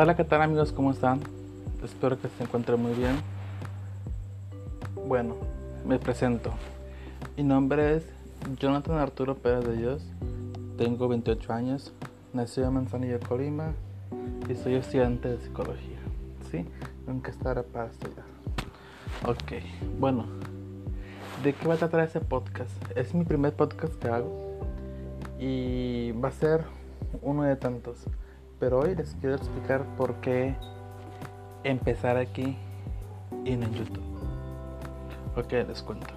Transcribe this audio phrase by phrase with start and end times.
[0.00, 0.72] Hola, ¿qué tal amigos?
[0.72, 1.18] ¿Cómo están?
[1.82, 3.16] Espero que se encuentren muy bien.
[5.08, 5.34] Bueno,
[5.84, 6.52] me presento.
[7.36, 8.04] Mi nombre es
[8.60, 10.06] Jonathan Arturo Pérez de Dios.
[10.76, 11.92] Tengo 28 años.
[12.32, 13.72] Nací en Manzanillo, Colima.
[14.48, 15.98] Y soy estudiante de psicología.
[16.48, 16.64] ¿Sí?
[17.04, 18.24] Nunca estaré para estudiar.
[19.26, 19.64] Ok,
[19.98, 20.26] bueno.
[21.42, 22.70] ¿De qué va a tratar este podcast?
[22.94, 24.60] Es mi primer podcast que hago.
[25.40, 26.62] Y va a ser
[27.20, 28.06] uno de tantos.
[28.60, 30.56] Pero hoy les quiero explicar por qué
[31.62, 32.56] empezar aquí
[33.44, 34.02] y en YouTube.
[35.36, 36.08] Ok, les cuento.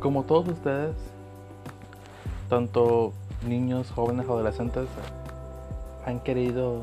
[0.00, 0.94] Como todos ustedes,
[2.48, 3.12] tanto
[3.46, 4.86] niños, jóvenes, adolescentes,
[6.06, 6.82] han querido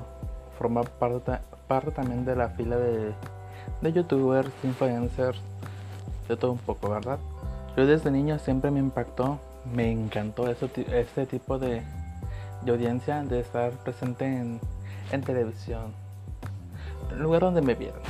[0.58, 3.14] formar parte, parte también de la fila de,
[3.82, 5.40] de youtubers, influencers,
[6.28, 7.20] de todo un poco, ¿verdad?
[7.78, 9.40] Yo desde niño siempre me impactó,
[9.74, 11.82] me encantó eso, este tipo de,
[12.64, 14.60] de audiencia de estar presente en,
[15.12, 15.94] en televisión,
[17.12, 18.02] el lugar donde me vieron.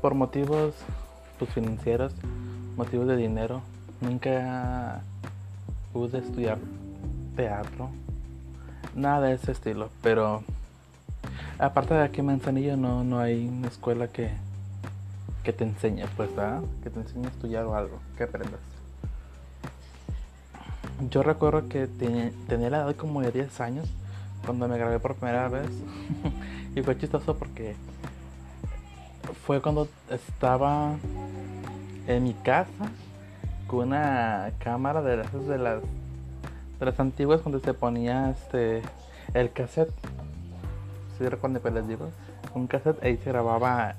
[0.00, 0.74] Por motivos
[1.38, 2.12] pues, financieros,
[2.76, 3.62] motivos de dinero,
[4.00, 5.02] nunca
[5.92, 6.58] pude estudiar
[7.36, 7.90] teatro,
[8.94, 10.42] nada de ese estilo, pero
[11.58, 14.30] aparte de aquí en Manzanillo no, no hay una escuela que,
[15.42, 16.62] que te enseñe, pues, ¿verdad?
[16.82, 18.60] Que te enseñe a estudiar o algo, que aprendas.
[21.08, 23.88] Yo recuerdo que tenía la edad como de 10 años
[24.44, 25.70] cuando me grabé por primera vez.
[26.74, 27.74] y fue chistoso porque
[29.46, 30.96] fue cuando estaba
[32.06, 32.90] en mi casa
[33.66, 35.58] con una cámara de las de
[36.86, 38.82] las antiguas donde se ponía este
[39.32, 39.92] el cassette.
[41.16, 42.10] Si ¿Sí recuerdan les digo,
[42.54, 43.94] un cassette ahí se grababa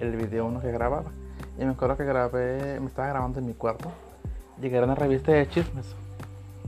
[0.00, 1.10] el video uno que grababa.
[1.58, 3.90] Y me acuerdo que grabé, me estaba grabando en mi cuarto.
[4.60, 5.94] Llegué a una revista de chismes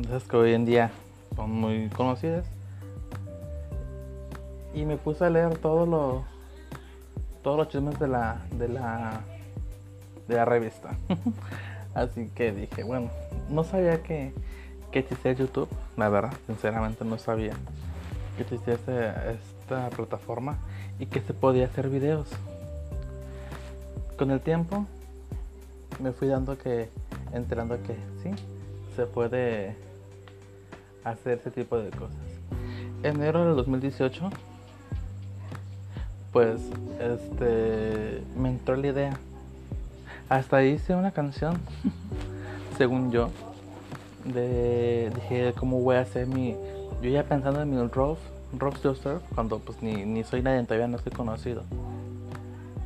[0.01, 0.91] esas que hoy en día
[1.37, 2.47] son muy conocidas.
[4.75, 6.23] Y me puse a leer todos los
[7.42, 9.20] todos los chismes de la de la
[10.29, 10.97] de la revista.
[11.95, 13.11] Así que dije, bueno,
[13.48, 14.33] no sabía que,
[14.92, 17.55] que existía YouTube, la verdad, sinceramente no sabía
[18.37, 20.58] que existía esta plataforma
[20.98, 22.29] y que se podía hacer videos.
[24.17, 24.87] Con el tiempo
[26.01, 26.89] me fui dando que
[27.33, 28.31] enterando que sí
[28.95, 29.88] se puede
[31.11, 32.17] hacer ese tipo de cosas.
[33.02, 34.30] Enero del 2018,
[36.33, 36.61] pues,
[37.01, 39.19] este, me entró la idea.
[40.29, 41.58] Hasta hice una canción,
[42.79, 43.30] según yo,
[44.24, 46.55] de, dije, ¿cómo voy a hacer mi,
[47.02, 48.19] yo ya pensando en mi rock,
[48.57, 51.63] rock Surf, cuando pues ni, ni soy nadie, todavía no estoy conocido.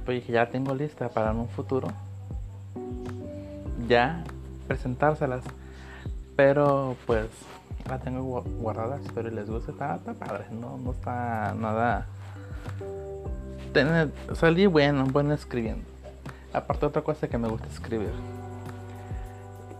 [0.05, 1.89] Pues dije, ya tengo lista para en un futuro,
[3.89, 4.25] ya
[4.67, 5.45] presentárselas.
[6.37, 7.27] Pero pues
[7.89, 9.73] la tengo guardada, espero les guste.
[9.73, 12.07] Está, padre, no, no está nada.
[13.73, 15.85] Tener, salí bueno, bueno escribiendo.
[16.53, 18.13] Aparte, otra cosa que me gusta escribir.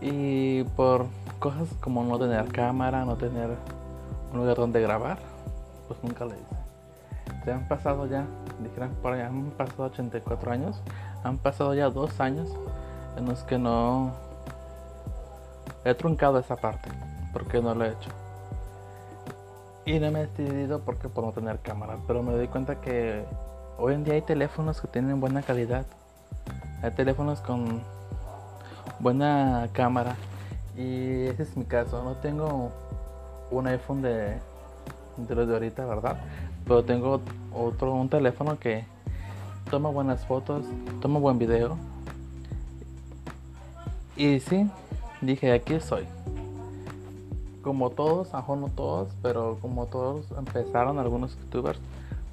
[0.01, 1.05] Y por
[1.39, 3.51] cosas como no tener cámara, no tener
[4.31, 5.19] un lugar donde grabar,
[5.87, 7.43] pues nunca le hice.
[7.45, 8.25] Se han pasado ya,
[8.61, 10.81] dijeron por allá, han pasado 84 años.
[11.23, 12.49] Han pasado ya dos años
[13.17, 14.11] en los que no
[15.85, 16.89] he truncado esa parte
[17.33, 18.09] porque no lo he hecho.
[19.85, 23.25] Y no me he decidido porque por no tener cámara, pero me doy cuenta que
[23.77, 25.85] hoy en día hay teléfonos que tienen buena calidad.
[26.81, 27.81] Hay teléfonos con
[28.99, 30.15] buena cámara
[30.77, 32.01] y ese es mi caso.
[32.03, 32.71] No tengo
[33.51, 34.37] un iPhone de,
[35.17, 36.17] de los de ahorita, ¿verdad?
[36.63, 37.19] Pero tengo
[37.53, 38.85] otro, un teléfono que
[39.69, 40.63] toma buenas fotos,
[41.01, 41.77] toma buen video.
[44.15, 44.69] Y sí,
[45.21, 46.07] dije, aquí soy
[47.63, 51.79] como todos, ajo no todos, pero como todos empezaron algunos youtubers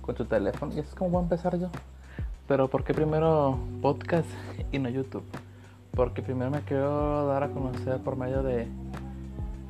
[0.03, 1.69] con su teléfono y es como voy a empezar yo.
[2.47, 4.29] Pero ¿por qué primero podcast
[4.73, 5.25] y no YouTube?
[5.95, 8.67] Porque primero me quiero dar a conocer por medio de,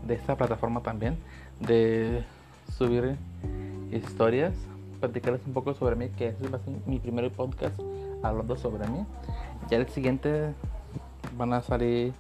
[0.07, 1.19] de esta plataforma también,
[1.61, 2.25] de
[2.73, 3.17] subir
[3.93, 4.55] historias,
[4.99, 7.79] platicarles un poco sobre mí, que este es mi primer podcast
[8.23, 9.05] hablando sobre mí.
[9.71, 10.55] Ya el siguiente
[11.37, 12.15] van a salir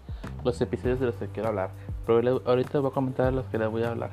[0.44, 1.70] los episodios de los que quiero hablar.
[2.18, 4.10] Pero ahorita voy a comentar los que les voy a hablar.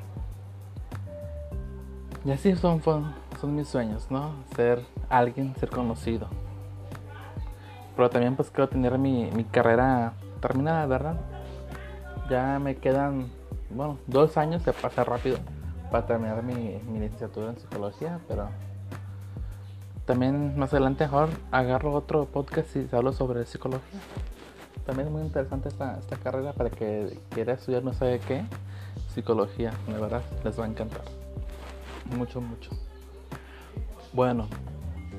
[2.24, 4.32] Y así son, son mis sueños, ¿no?
[4.54, 6.28] Ser alguien, ser conocido.
[7.96, 11.16] Pero también pues quiero tener mi, mi carrera terminada, ¿verdad?
[12.30, 13.30] Ya me quedan,
[13.70, 15.38] bueno, dos años, se pasa rápido
[15.90, 18.48] para terminar mi, mi licenciatura en psicología, pero
[20.04, 23.98] también más adelante mejor agarro otro podcast y hablo sobre psicología
[24.88, 28.42] también es muy interesante esta, esta carrera para que quiera estudiar no sabe qué,
[29.14, 31.02] psicología, de verdad, les va a encantar.
[32.16, 32.70] Mucho, mucho.
[34.14, 34.48] Bueno,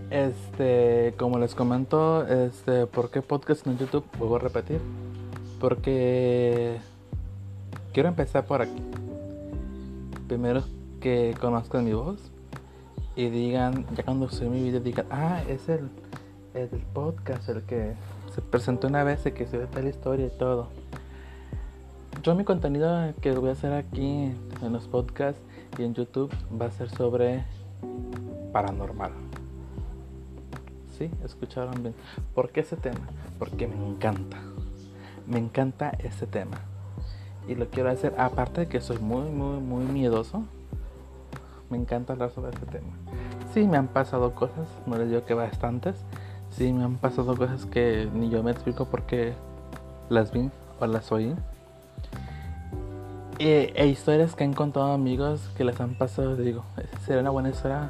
[0.09, 4.03] este, como les comento, este, ¿por qué podcast en YouTube?
[4.17, 4.81] Vuelvo a repetir.
[5.59, 6.79] Porque
[7.93, 8.81] quiero empezar por aquí.
[10.27, 10.63] Primero
[10.99, 12.19] que conozcan mi voz
[13.15, 15.91] y digan, ya cuando suba mi video, digan, ah, es el,
[16.53, 17.93] el podcast, el que
[18.33, 20.67] se presentó una vez y que se ve tal historia y todo.
[22.23, 25.41] Yo mi contenido que voy a hacer aquí en los podcasts
[25.77, 27.45] y en YouTube va a ser sobre
[28.51, 29.11] paranormal.
[30.97, 31.09] ¿Sí?
[31.23, 31.95] ¿Escucharon bien?
[32.35, 33.07] ¿Por qué ese tema?
[33.37, 34.37] Porque me encanta.
[35.27, 36.57] Me encanta ese tema.
[37.47, 40.43] Y lo quiero hacer, aparte de que soy muy, muy, muy miedoso.
[41.69, 42.93] Me encanta hablar sobre este tema.
[43.53, 45.95] Sí, me han pasado cosas, no les digo que bastantes.
[46.51, 49.33] Sí, me han pasado cosas que ni yo me explico por qué
[50.09, 50.49] las vi
[50.79, 51.35] o las oí.
[53.37, 56.65] E, e, historias que han contado amigos que les han pasado, digo,
[57.05, 57.89] sería una buena historia,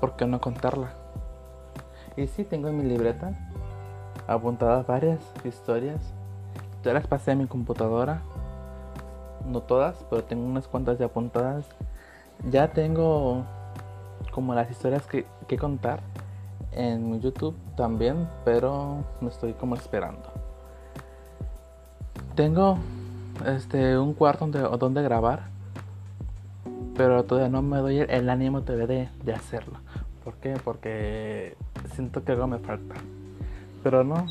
[0.00, 0.90] ¿por qué no contarla?
[2.16, 3.32] Y sí, tengo en mi libreta
[4.28, 6.00] apuntadas varias historias.
[6.84, 8.22] Ya las pasé a mi computadora,
[9.46, 11.64] no todas, pero tengo unas cuantas ya apuntadas.
[12.50, 13.44] Ya tengo
[14.30, 16.00] como las historias que, que contar
[16.72, 20.30] en YouTube también, pero me estoy como esperando.
[22.34, 22.78] Tengo
[23.46, 25.48] este un cuarto donde, donde grabar,
[26.96, 29.78] pero todavía no me doy el, ánimo de, de hacerlo.
[30.24, 30.54] ¿Por qué?
[30.62, 31.56] Porque
[31.94, 32.94] siento que algo me falta.
[33.82, 34.26] Pero no,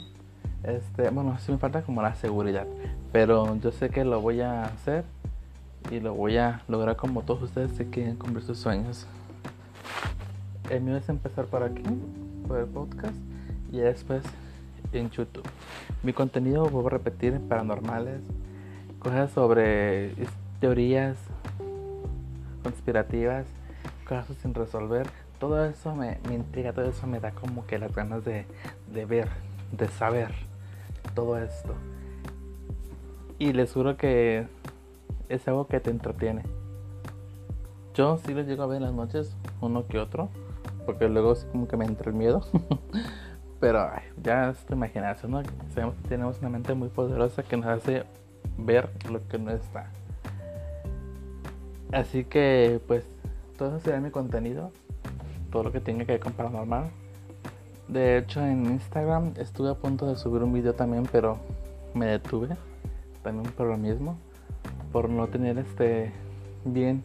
[0.64, 2.68] este, bueno, sí me falta como la seguridad,
[3.12, 5.04] pero yo sé que lo voy a hacer
[5.90, 9.08] y lo voy a lograr como todos ustedes se quieren cumplir sus sueños.
[10.70, 11.84] El mío es empezar por aquí,
[12.74, 13.15] podcast,
[13.71, 14.24] y después
[14.94, 15.48] en YouTube.
[16.03, 18.21] Mi contenido, voy a repetir, paranormales,
[19.00, 20.13] cosas sobre
[20.59, 21.18] teorías
[22.63, 23.45] conspirativas,
[24.06, 25.07] casos sin resolver.
[25.39, 28.45] Todo eso me, intriga, todo eso me da como que las ganas de,
[28.94, 29.27] de ver,
[29.71, 30.31] de saber
[31.15, 31.74] todo esto.
[33.39, 34.45] Y les juro que
[35.30, 36.44] es algo que te entretiene.
[37.95, 40.30] Yo sí lo llego a ver en las noches, uno que otro,
[40.92, 42.42] porque luego sí como que me entra el miedo.
[43.62, 43.90] Pero
[44.22, 45.44] ya es tu imaginación, ¿no?
[45.74, 48.04] Sabemos que tenemos una mente muy poderosa que nos hace
[48.58, 49.90] ver lo que no está.
[51.94, 53.06] Así que pues
[53.58, 54.72] todo eso será mi contenido,
[55.52, 56.90] todo lo que tenga que ver con paranormal.
[57.88, 61.38] De hecho en Instagram estuve a punto de subir un video también, pero
[61.94, 62.58] me detuve
[63.24, 64.18] también por lo mismo,
[64.92, 66.12] por no tener este
[66.66, 67.04] bien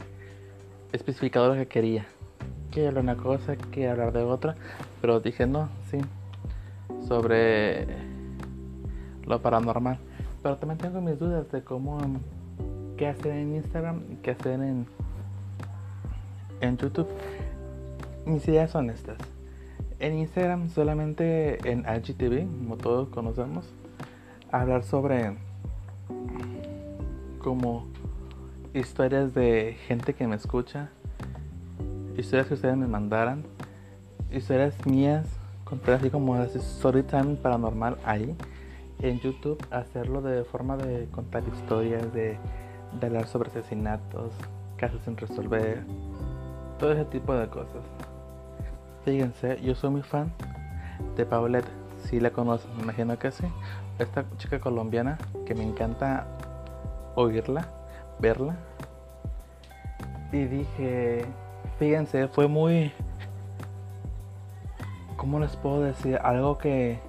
[0.92, 2.06] especificado lo que quería.
[2.70, 4.56] Que hablar una cosa, que hablar de otra,
[5.00, 5.98] pero dije no, sí,
[7.06, 7.86] sobre
[9.24, 9.98] lo paranormal.
[10.42, 11.98] Pero también tengo mis dudas de cómo,
[12.96, 14.86] qué hacer en Instagram y qué hacer en,
[16.60, 17.08] en YouTube.
[18.24, 19.18] Mis ideas son estas.
[19.98, 23.72] En Instagram solamente en IGTV, como todos conocemos,
[24.52, 25.36] hablar sobre
[27.38, 27.86] como
[28.74, 30.90] historias de gente que me escucha,
[32.16, 33.44] historias que ustedes me mandaran,
[34.30, 35.26] historias mías,
[35.64, 38.36] contar así como story time paranormal ahí
[39.00, 42.38] en YouTube hacerlo de forma de contar historias, de,
[43.02, 44.32] hablar sobre asesinatos,
[44.76, 45.82] casos sin resolver,
[46.78, 47.84] todo ese tipo de cosas.
[49.04, 50.32] Fíjense, yo soy muy fan
[51.16, 51.68] de Paulette,
[52.04, 53.44] si la conocen, me imagino que sí.
[53.98, 56.26] Esta chica colombiana que me encanta
[57.14, 57.68] oírla,
[58.18, 58.56] verla.
[60.32, 61.26] Y dije,
[61.78, 62.92] fíjense, fue muy...
[65.16, 66.18] ¿Cómo les puedo decir?
[66.22, 67.00] Algo que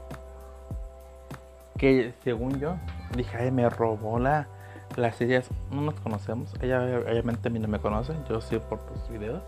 [1.77, 2.75] que según yo
[3.15, 4.47] dije, ay, me robó la,
[4.95, 5.50] las ideas.
[5.71, 9.41] No nos conocemos, ella obviamente a mí no me conoce, yo sí por tus videos.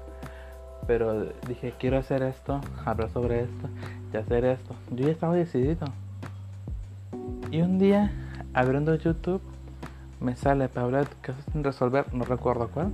[0.88, 3.70] Pero dije, quiero hacer esto, hablar sobre esto
[4.14, 4.74] y hacer esto.
[4.92, 5.86] Yo ya estaba decidido.
[7.52, 8.12] Y un día,
[8.54, 9.42] abriendo YouTube,
[10.20, 12.92] me sale para hablar de casos sin resolver, no recuerdo cuál.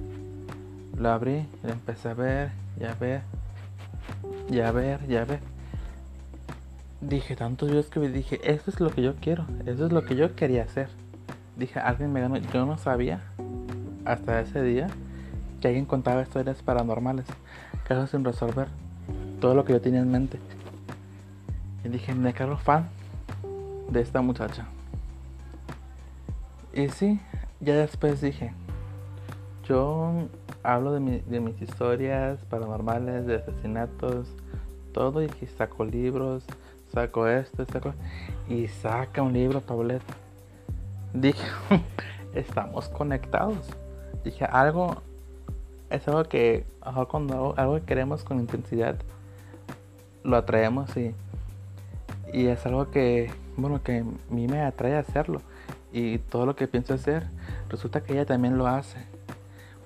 [0.98, 3.22] Lo abrí y empecé a ver, y a ver,
[4.50, 5.56] y a ver, y a ver
[7.02, 10.16] dije tantos videos que dije, eso es lo que yo quiero, eso es lo que
[10.16, 10.90] yo quería hacer.
[11.56, 13.22] Dije, alguien me ganó, yo no sabía
[14.06, 14.88] hasta ese día
[15.62, 17.26] que alguien contaba historias paranormales,
[17.88, 18.68] casos sin resolver,
[19.40, 20.40] todo lo que yo tenía en mente.
[21.84, 22.90] Y dije, me declaro fan
[23.90, 24.66] de esta muchacha.
[26.74, 27.22] Y sí,
[27.62, 28.52] ya después dije,
[29.68, 30.28] yo
[30.66, 34.28] hablo de, de mis historias paranormales, de asesinatos,
[34.94, 36.44] todo y saco libros,
[36.94, 37.94] saco esto, saco
[38.48, 40.02] y saca un libro, tablet.
[41.14, 41.46] Dije,
[42.34, 43.68] estamos conectados.
[44.24, 45.02] Dije, algo
[45.90, 46.66] es algo que
[47.10, 48.96] cuando algo que queremos con intensidad
[50.24, 51.14] lo atraemos y,
[52.34, 55.42] y es algo que, bueno, que a mí me atrae hacerlo.
[55.94, 57.28] Y todo lo que pienso hacer,
[57.70, 59.15] resulta que ella también lo hace.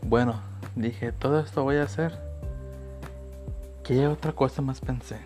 [0.02, 0.42] Bueno,
[0.76, 2.18] dije, todo esto voy a hacer.
[3.84, 5.18] ¿Qué otra cosa más pensé?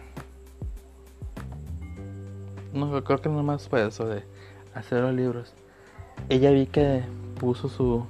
[2.73, 4.23] No, creo que no más fue eso de
[4.73, 5.53] hacer los libros.
[6.29, 7.03] Ella vi que
[7.39, 8.05] puso su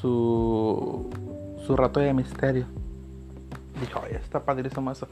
[0.00, 1.10] su
[1.66, 2.66] su rato de misterio.
[3.80, 5.06] Dijo, oye, está padrísimo eso.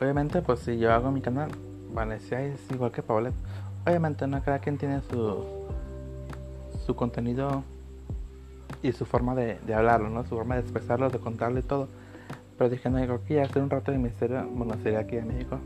[0.00, 1.50] Obviamente, pues si yo hago mi canal,
[1.92, 3.34] Vanessa es igual que Paulette.
[3.86, 5.44] Obviamente, no cada quien tiene su
[6.84, 7.64] su contenido
[8.82, 10.22] y su forma de, de hablarlo, ¿no?
[10.24, 11.88] Su forma de expresarlo, de contarlo y todo.
[12.56, 15.58] Pero dije, no, digo, que hacer un rato de misterio, bueno, sería aquí en México.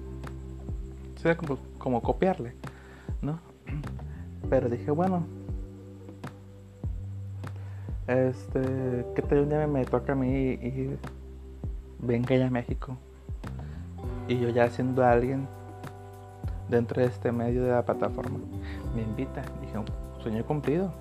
[1.17, 2.55] Sería como, como copiarle,
[3.23, 3.39] ¿no?
[4.49, 5.25] Pero dije, bueno,
[8.11, 10.97] este, que tal un día me toca a mí y
[12.01, 12.97] venga ya a México
[14.27, 15.47] y yo ya siendo alguien
[16.69, 18.39] dentro de este medio de la plataforma
[18.97, 19.79] me invita dije
[20.23, 20.93] sueño cumplido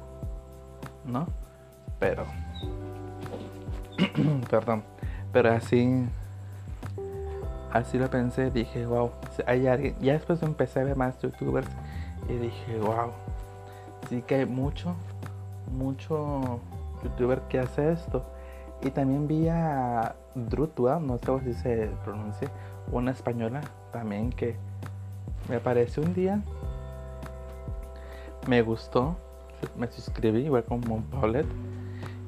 [1.05, 1.27] no
[1.99, 2.25] pero
[4.49, 4.83] perdón
[5.31, 6.05] pero así
[7.71, 9.11] así lo pensé dije wow
[9.45, 11.69] hay alguien ya después empecé a ver más youtubers
[12.27, 13.11] y dije wow
[14.09, 14.95] sí que hay mucho
[15.71, 16.59] mucho
[17.03, 18.23] youtuber que hace esto.
[18.81, 22.49] Y también vi a Drutua, no sé si se pronuncia,
[22.91, 24.55] una española también que
[25.49, 26.41] me apareció un día.
[28.47, 29.17] Me gustó,
[29.77, 31.47] me suscribí, igual como Paulette,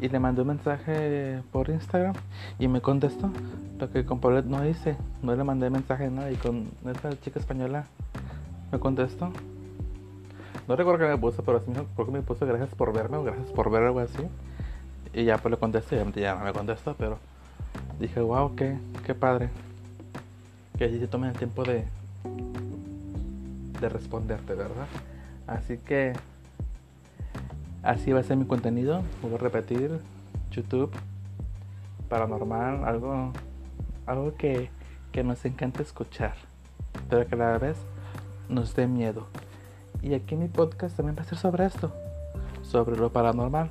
[0.01, 2.15] y le mandé un mensaje por Instagram
[2.57, 3.29] y me contestó.
[3.79, 7.39] Lo que con Paulette no hice, no le mandé mensaje nada y con esta chica
[7.39, 7.85] española
[8.71, 9.31] me contestó.
[10.67, 13.51] No recuerdo que me puso, pero sí me, me puso gracias por verme o gracias
[13.51, 14.23] por ver algo así.
[15.13, 17.19] Y ya pues le contesté, ya no me contestó, pero
[17.99, 19.49] dije, wow, qué, qué padre.
[20.77, 21.85] Que allí se tomen el tiempo de,
[23.79, 24.87] de responderte, ¿verdad?
[25.45, 26.13] Así que
[27.83, 29.03] así va a ser mi contenido.
[29.21, 29.99] Voy a repetir
[30.51, 30.91] YouTube,
[32.09, 33.31] paranormal, algo,
[34.05, 34.69] algo que,
[35.11, 36.35] que nos encanta escuchar,
[37.09, 37.77] pero que a la vez
[38.49, 39.27] nos dé miedo.
[40.01, 41.93] Y aquí mi podcast también va a ser sobre esto,
[42.63, 43.69] sobre lo paranormal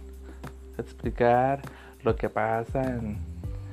[0.81, 1.61] explicar
[2.03, 3.01] lo que pasa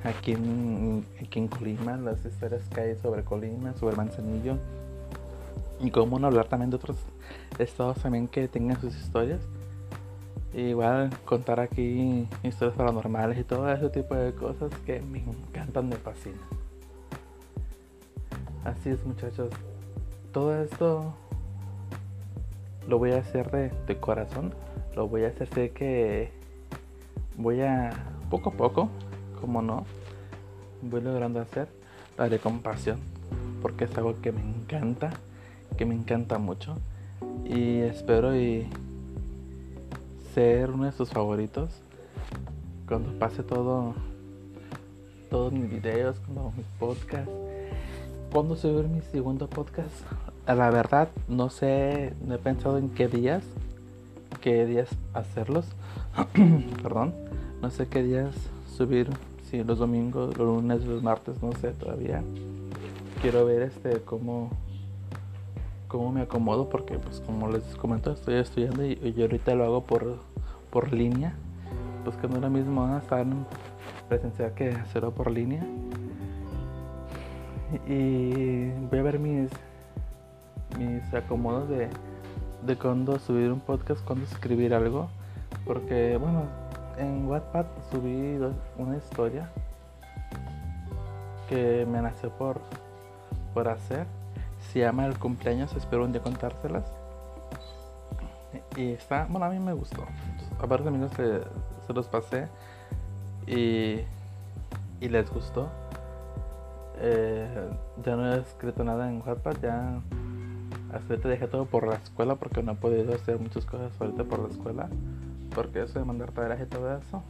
[0.04, 4.56] aquí, en, aquí en Colima, las historias que hay sobre Colima, sobre Manzanillo
[5.80, 6.96] y cómo no hablar también de otros
[7.58, 9.40] estados también que tengan sus historias.
[10.54, 15.96] Igual contar aquí historias paranormales y todo ese tipo de cosas que me encantan, me
[15.96, 16.40] fascinan.
[18.64, 19.50] Así es muchachos,
[20.32, 21.14] todo esto
[22.86, 24.54] lo voy a hacer de, de corazón,
[24.94, 26.30] lo voy a hacer sé que
[27.36, 27.90] voy a
[28.30, 28.88] poco a poco,
[29.40, 29.84] como no,
[30.82, 31.68] voy logrando hacer,
[32.16, 32.98] la haré con pasión,
[33.62, 35.10] porque es algo que me encanta,
[35.76, 36.76] que me encanta mucho.
[37.44, 38.68] Y espero y
[40.34, 41.70] ser uno de sus favoritos
[42.86, 43.94] cuando pase todo
[45.30, 47.30] todos mis videos, como mis podcasts.
[48.32, 49.94] Cuando subir mi segundo podcast,
[50.46, 53.42] la verdad no sé, no he pensado en qué días,
[54.40, 55.66] qué días hacerlos.
[56.82, 57.14] Perdón
[57.60, 58.34] no sé qué días
[58.76, 59.08] subir,
[59.50, 62.22] si los domingos, los lunes, los martes, no sé todavía.
[63.20, 64.50] Quiero ver este cómo
[65.88, 69.84] cómo me acomodo porque pues como les comento estoy estudiando y, yo ahorita lo hago
[69.84, 70.18] por
[70.70, 71.34] por línea.
[72.04, 73.44] Pues que no es lo mismo estar en
[74.08, 75.62] presencial que hacerlo por línea.
[77.86, 79.50] Y voy a ver mis
[80.78, 81.88] mis acomodos de
[82.62, 85.08] de cuándo subir un podcast cuándo escribir algo.
[85.66, 86.42] Porque bueno
[86.98, 88.38] en Wattpad subí
[88.76, 89.48] una historia
[91.48, 92.60] que me nació por,
[93.54, 94.06] por hacer.
[94.60, 96.84] Se llama El cumpleaños, espero un día contárselas.
[98.76, 100.04] Y está, bueno, a mí me gustó.
[100.60, 101.40] A varios amigos se,
[101.86, 102.48] se los pasé
[103.46, 104.00] y,
[105.00, 105.68] y les gustó.
[107.00, 107.70] Eh,
[108.04, 110.00] ya no he escrito nada en Wattpad, ya
[110.92, 114.24] hasta ahorita dejé todo por la escuela porque no he podido hacer muchas cosas ahorita
[114.24, 114.88] por la escuela
[115.54, 117.22] porque eso de mandar tareas y todo eso.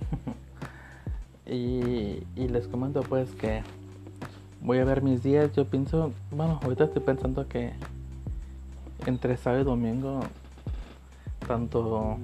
[1.46, 3.62] y, les comento pues que
[4.68, 5.50] voy a ver mis días.
[5.56, 7.72] Yo pienso, bueno, ahorita estoy pensando que
[9.06, 10.20] entre sábado y domingo,
[11.46, 12.18] tanto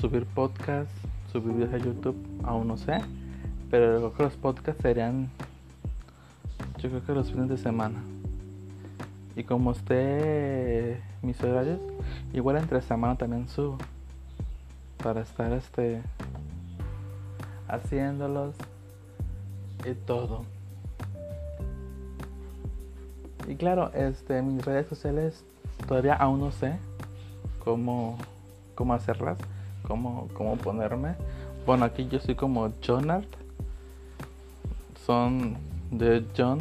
[0.00, 0.90] subir podcast,
[1.30, 2.98] subir videos a YouTube, aún no sé.
[3.70, 5.30] Pero creo que los podcasts serían,
[6.78, 8.02] yo creo que los fines de semana.
[9.36, 11.78] Y como esté mis horarios,
[12.32, 13.78] igual entre semana también subo.
[15.00, 16.02] Para estar este
[17.68, 18.56] haciéndolos
[19.86, 20.44] y todo.
[23.48, 25.44] Y claro, este, mis redes sociales
[25.86, 26.78] todavía aún no sé
[27.60, 28.18] cómo,
[28.74, 29.38] cómo hacerlas,
[29.82, 31.14] cómo, cómo ponerme.
[31.64, 33.28] Bueno, aquí yo soy como Jonart.
[35.04, 35.56] Son
[35.90, 36.60] de John,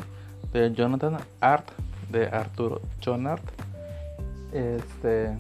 [0.54, 1.68] de Jonathan Art,
[2.12, 3.44] de Arturo Jonart.
[4.54, 5.36] Este,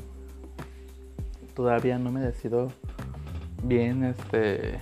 [1.56, 2.72] todavía no me decido
[3.64, 4.80] bien, este,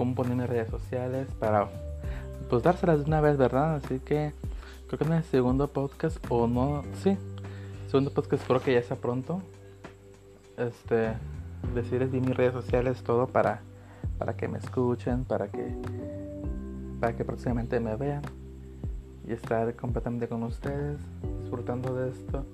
[0.00, 1.68] cómo ponerme redes sociales para,
[2.48, 3.74] pues dárselas de una vez, ¿verdad?
[3.74, 4.32] Así que
[4.86, 7.18] creo que en el segundo podcast o no, sí,
[7.88, 9.42] segundo podcast creo que ya sea pronto.
[10.56, 11.12] Este,
[11.74, 13.60] decirles de mis redes sociales todo para
[14.16, 15.76] para que me escuchen, para que
[16.98, 18.22] para que próximamente me vean
[19.28, 20.98] y estar completamente con ustedes
[21.42, 22.46] disfrutando de esto.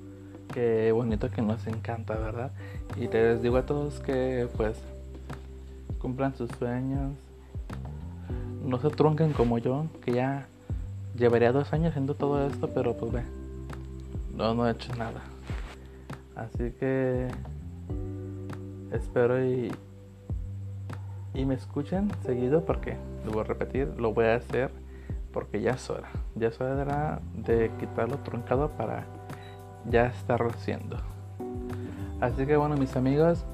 [0.53, 2.51] Qué bonito que nos encanta, ¿verdad?
[2.97, 4.77] Y les digo a todos que pues
[6.01, 7.13] cumplan sus sueños.
[8.67, 10.49] No se trunquen como yo, que ya
[11.17, 13.23] llevaría dos años haciendo todo esto, pero pues ve,
[14.35, 15.23] no, no he hecho nada.
[16.35, 17.29] Así que
[18.91, 19.73] espero y,
[21.33, 24.71] y me escuchen seguido porque lo voy a repetir, lo voy a hacer
[25.33, 26.09] porque ya es hora.
[26.35, 29.05] Ya es hora de quitarlo truncado para
[29.89, 30.97] ya estarlo haciendo.
[32.21, 33.45] Así que bueno mis amigos,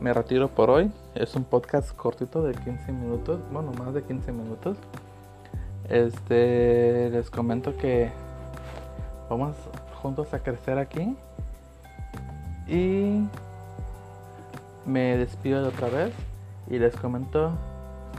[0.00, 0.90] me retiro por hoy.
[1.14, 4.78] Es un podcast cortito de 15 minutos, bueno más de 15 minutos.
[5.88, 8.10] Este, les comento que
[9.28, 9.56] vamos
[10.02, 11.16] juntos a crecer aquí.
[12.66, 13.26] Y
[14.86, 16.14] me despido de otra vez
[16.68, 17.52] y les comento,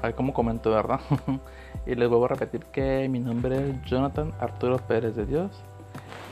[0.04, 1.00] ay, como comento, ¿verdad?
[1.88, 5.52] y les vuelvo a repetir que mi nombre es Jonathan Arturo Pérez de Dios.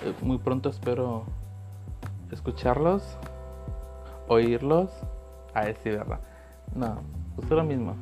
[0.05, 1.23] Eh, muy pronto espero
[2.31, 3.17] escucharlos,
[4.27, 4.91] oírlos.
[5.53, 6.19] A decir, ¿verdad?
[6.75, 6.99] No,
[7.35, 7.95] pues lo mismo.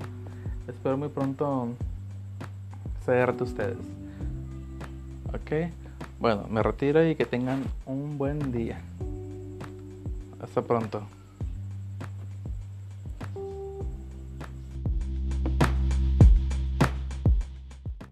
[0.68, 1.70] Espero muy pronto
[3.06, 3.78] de ustedes.
[5.30, 5.72] Ok,
[6.20, 8.80] bueno, me retiro y que tengan un buen día.
[10.42, 11.04] Hasta pronto.